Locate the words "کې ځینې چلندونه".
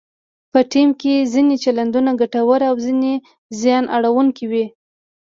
1.01-2.11